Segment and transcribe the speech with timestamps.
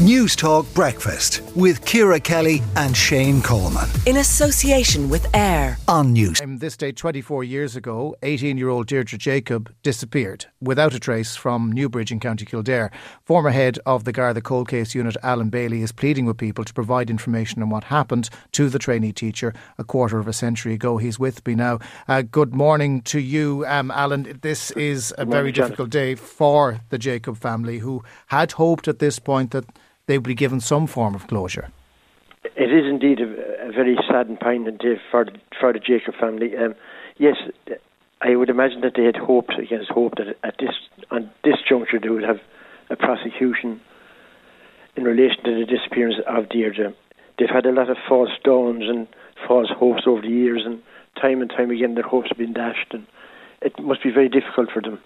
[0.00, 3.86] News Talk Breakfast with Ciara Kelly and Shane Coleman.
[4.06, 6.40] In association with AIR on News.
[6.42, 11.70] This day, 24 years ago, 18 year old Deirdre Jacob disappeared without a trace from
[11.70, 12.90] Newbridge in County Kildare.
[13.26, 16.72] Former head of the Garda Cold Case Unit, Alan Bailey, is pleading with people to
[16.72, 20.96] provide information on what happened to the trainee teacher a quarter of a century ago.
[20.96, 21.78] He's with me now.
[22.08, 24.38] Uh, good morning to you, um, Alan.
[24.40, 29.18] This is a very difficult day for the Jacob family who had hoped at this
[29.18, 29.66] point that
[30.10, 31.70] they would be given some form of closure.
[32.42, 36.14] It is indeed a, a very sad and poignant day for the, for the Jacob
[36.18, 36.56] family.
[36.56, 36.74] Um,
[37.16, 37.36] yes,
[38.20, 40.74] I would imagine that they had hoped against hope that at this
[41.12, 42.40] on this juncture they would have
[42.90, 43.80] a prosecution
[44.96, 46.92] in relation to the disappearance of Deirdre.
[47.38, 49.06] They've had a lot of false dawns and
[49.46, 50.82] false hopes over the years, and
[51.22, 53.06] time and time again their hopes have been dashed, and
[53.62, 54.98] it must be very difficult for them.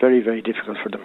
[0.00, 1.02] Very, very difficult for them.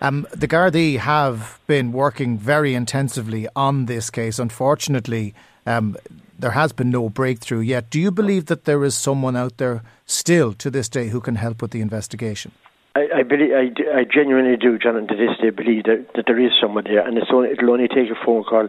[0.00, 4.38] Um, the Gardaí have been working very intensively on this case.
[4.38, 5.34] Unfortunately,
[5.66, 5.96] um,
[6.38, 7.90] there has been no breakthrough yet.
[7.90, 11.34] Do you believe that there is someone out there still to this day who can
[11.34, 12.52] help with the investigation?
[12.96, 16.24] I, I believe, I, I genuinely do, John, and to this day believe that, that
[16.26, 18.68] there is someone there, and it's only, it'll only take a phone call.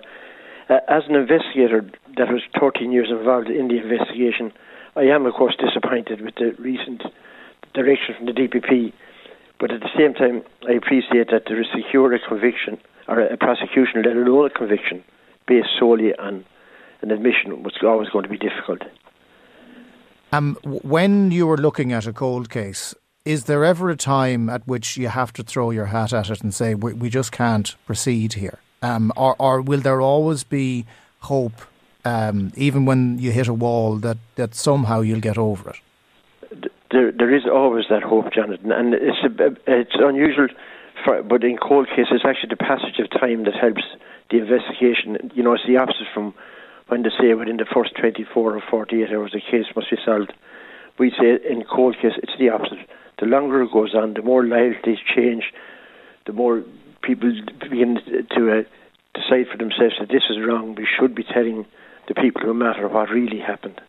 [0.69, 1.81] Uh, as an investigator
[2.17, 4.51] that was 13 years involved in the investigation,
[4.97, 7.03] I am, of course, disappointed with the recent
[7.73, 8.91] direction from the DPP
[9.61, 13.37] but at the same time, I appreciate that there is secure a conviction or a
[13.37, 15.03] prosecution, let alone a conviction,
[15.47, 16.43] based solely on
[17.01, 18.81] an admission, was always going to be difficult.
[20.31, 24.67] Um, when you were looking at a cold case, is there ever a time at
[24.67, 27.75] which you have to throw your hat at it and say we, we just can't
[27.85, 30.87] proceed here, um, or, or will there always be
[31.19, 31.61] hope,
[32.03, 35.75] um, even when you hit a wall, that, that somehow you'll get over it?
[36.92, 40.47] There there is always that hope, Jonathan, and it's a, it's unusual.
[41.06, 43.84] For, but in cold cases, it's actually the passage of time that helps
[44.30, 45.31] the investigation.
[45.34, 46.34] You know, it's the opposite from
[46.88, 50.34] when they say within the first 24 or 48 hours the case must be solved.
[51.00, 52.85] We say in cold case it's the opposite.
[53.19, 55.53] The longer it goes on, the more loyalties change,
[56.25, 56.63] the more
[57.01, 57.31] people
[57.62, 57.97] begin
[58.35, 58.63] to uh,
[59.13, 60.75] decide for themselves that this is wrong.
[60.75, 61.66] We should be telling
[62.07, 63.80] the people who matter what really happened.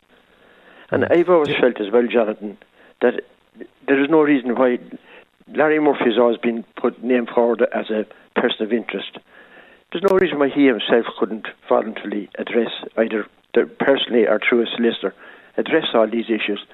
[0.91, 2.59] And I've always felt as well, Jonathan,
[3.03, 3.21] that
[3.87, 4.79] there is no reason why
[5.55, 8.07] Larry Murphy has always been put named forward as a
[8.41, 9.19] person of interest.
[9.93, 13.27] There's no reason why he himself couldn't voluntarily address either
[13.79, 15.15] personally or through a solicitor
[15.59, 16.65] address all these issues,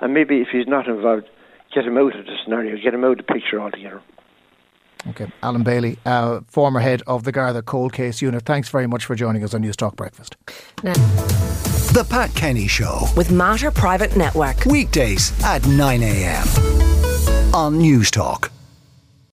[0.00, 1.26] and maybe if he's not involved,
[1.74, 4.00] get him out of the scenario, get him out of the picture altogether.
[5.08, 8.44] Okay, Alan Bailey, uh, former head of the Garda Cold Case Unit.
[8.44, 10.36] Thanks very much for joining us on News Talk Breakfast.
[10.82, 10.92] Now.
[11.92, 17.54] The Pat Kenny Show with Mater Private Network weekdays at 9 a.m.
[17.54, 18.52] on News Talk.